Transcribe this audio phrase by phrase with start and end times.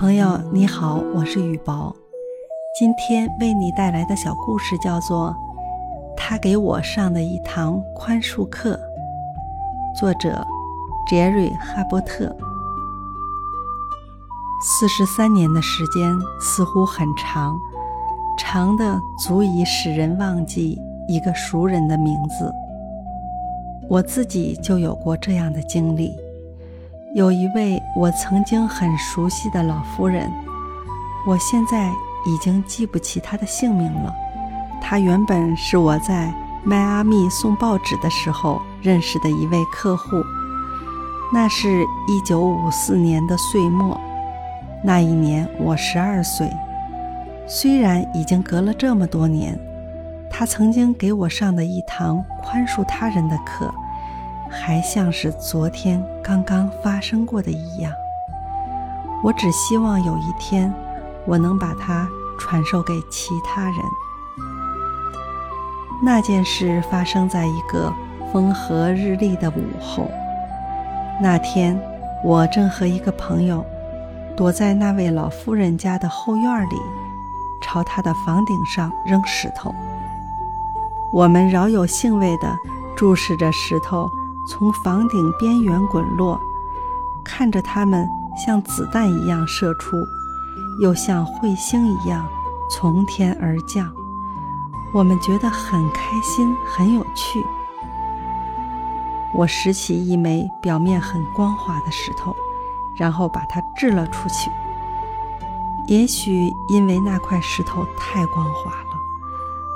[0.00, 1.94] 朋友你好，我是雨薄，
[2.74, 5.28] 今天为你带来的小故事叫做
[6.16, 8.80] 《他给我上的一堂宽恕课》，
[10.00, 10.42] 作者
[11.06, 12.34] 杰瑞·哈伯特。
[14.62, 17.60] 四十三年的时间似乎很长，
[18.38, 22.50] 长的足以使人忘记一个熟人的名字。
[23.86, 26.16] 我自己就有过这样的经历。
[27.12, 30.30] 有一位我曾经很熟悉的老夫人，
[31.26, 31.90] 我现在
[32.24, 34.14] 已经记不起她的姓名了。
[34.80, 40.22] 她原本是我在迈阿密送报纸的时候认识的一位客户。
[41.32, 44.00] 那是一九五四年的岁末，
[44.84, 46.48] 那一年我十二岁。
[47.44, 49.58] 虽然已经隔了这么多年，
[50.30, 53.74] 她曾经给我上的一堂宽恕他人的课。
[54.50, 57.92] 还像是昨天刚刚发生过的一样。
[59.22, 60.72] 我只希望有一天，
[61.26, 63.76] 我能把它传授给其他人。
[66.02, 67.92] 那件事发生在一个
[68.32, 70.10] 风和日丽的午后。
[71.22, 71.78] 那天，
[72.24, 73.64] 我正和一个朋友
[74.34, 76.76] 躲在那位老夫人家的后院里，
[77.62, 79.74] 朝她的房顶上扔石头。
[81.12, 82.56] 我们饶有兴味地
[82.96, 84.10] 注视着石头。
[84.50, 86.40] 从房顶边缘滚落，
[87.24, 88.04] 看着它们
[88.36, 89.96] 像子弹一样射出，
[90.80, 92.28] 又像彗星一样
[92.68, 93.88] 从天而降。
[94.92, 97.46] 我们觉得很开心，很有趣。
[99.32, 102.34] 我拾起一枚表面很光滑的石头，
[102.98, 104.50] 然后把它掷了出去。
[105.86, 108.98] 也许因为那块石头太光滑了，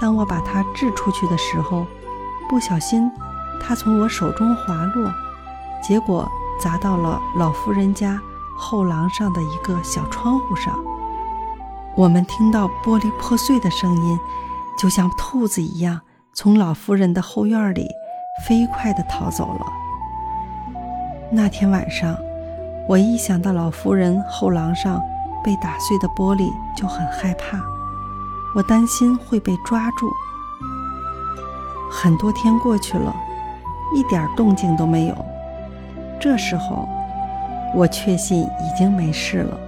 [0.00, 1.86] 当我把它掷出去的时候，
[2.48, 3.08] 不小心。
[3.60, 5.12] 它从我手中滑落，
[5.82, 8.20] 结果砸到了老夫人家
[8.56, 10.78] 后廊上的一个小窗户上。
[11.96, 14.18] 我们听到玻璃破碎的声音，
[14.78, 16.00] 就像兔子一样
[16.34, 17.88] 从老夫人的后院里
[18.46, 19.66] 飞快地逃走了。
[21.32, 22.16] 那天晚上，
[22.88, 25.02] 我一想到老夫人后廊上
[25.42, 27.58] 被打碎的玻璃，就很害怕。
[28.54, 30.10] 我担心会被抓住。
[31.90, 33.14] 很多天过去了。
[33.94, 35.16] 一点动静都没有。
[36.18, 36.88] 这时候，
[37.74, 39.58] 我确信已经没事了，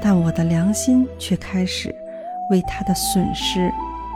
[0.00, 1.94] 但我的良心却开始
[2.50, 3.72] 为他的损失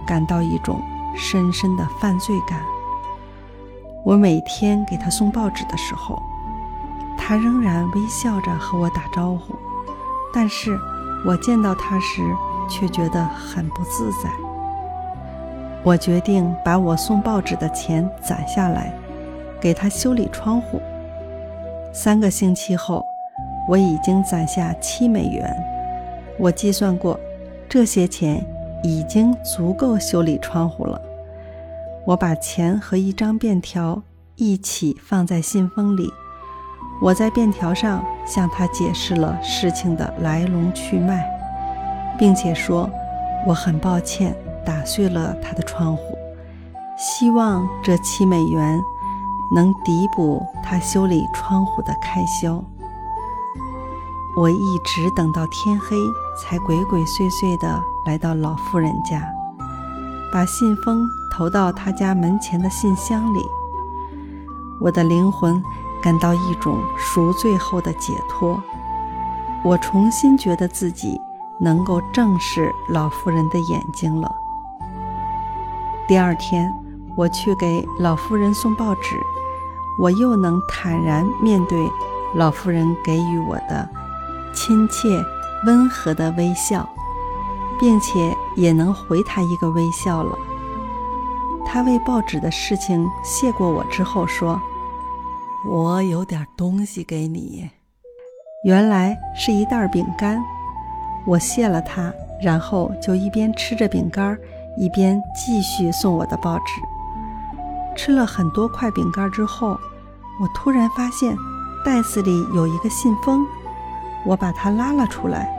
[0.06, 0.80] 感到一种
[1.16, 2.60] 深深的犯罪感。
[4.02, 6.20] 我每天给他送报纸的时候，
[7.18, 9.54] 他仍然微笑着和我打招呼，
[10.32, 10.78] 但是
[11.26, 12.22] 我见到他时
[12.68, 14.30] 却觉得很不自在。
[15.82, 18.92] 我决定把我送报纸的钱攒下来。
[19.60, 20.80] 给他修理窗户。
[21.92, 23.04] 三个星期后，
[23.68, 25.54] 我已经攒下七美元。
[26.38, 27.18] 我计算过，
[27.68, 28.44] 这些钱
[28.82, 31.00] 已经足够修理窗户了。
[32.06, 34.02] 我把钱和一张便条
[34.36, 36.08] 一起放在信封里。
[37.02, 41.28] 我在便条上向他解释了事情的来龙去脉，
[42.18, 42.88] 并且说
[43.46, 44.34] 我很抱歉
[44.64, 46.16] 打碎了他的窗户，
[46.96, 48.80] 希望这七美元。
[49.52, 52.62] 能抵补他修理窗户的开销。
[54.36, 55.96] 我一直等到天黑，
[56.40, 59.22] 才鬼鬼祟祟地来到老妇人家，
[60.32, 63.44] 把信封投到他家门前的信箱里。
[64.80, 65.62] 我的灵魂
[66.00, 68.62] 感到一种赎罪后的解脱，
[69.64, 71.20] 我重新觉得自己
[71.58, 74.32] 能够正视老妇人的眼睛了。
[76.08, 76.72] 第二天，
[77.20, 79.20] 我去给老妇人送报纸。
[79.98, 81.78] 我又能坦然面对
[82.34, 83.86] 老妇人给予我的
[84.54, 85.22] 亲切
[85.66, 86.88] 温和的微笑，
[87.78, 90.38] 并且也能回她一个微笑了。
[91.66, 94.58] 她为报纸的事情谢过我之后说
[95.68, 97.68] ：“我有点东西给你。”
[98.64, 100.42] 原来是一袋饼干。
[101.26, 104.38] 我谢了她，然后就一边吃着饼干，
[104.78, 106.80] 一边继续送我的报纸。
[107.96, 109.78] 吃了很多块饼干之后。
[110.40, 111.36] 我突然发现
[111.84, 113.46] 袋子里有一个信封，
[114.24, 115.50] 我把它拉了出来。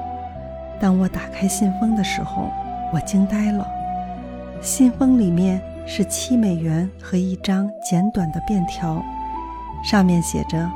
[0.81, 2.49] 当我打开信封的时候，
[2.91, 3.63] 我惊呆了。
[4.59, 9.03] 信封里面是七美元和一张简短的便条，
[9.83, 10.67] 上面写着：“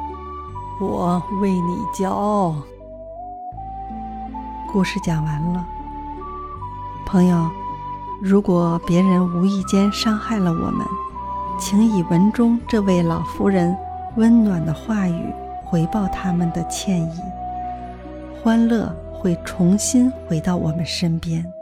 [0.79, 2.55] 我为你骄傲。”
[4.71, 5.65] 故事讲完了，
[7.07, 7.49] 朋友，
[8.21, 10.85] 如果别人无意间伤害了我们，
[11.59, 13.75] 请以文中这位老夫人。
[14.17, 15.33] 温暖的话语
[15.65, 17.19] 回报他们的歉意，
[18.41, 21.54] 欢乐会重新回到我们身边。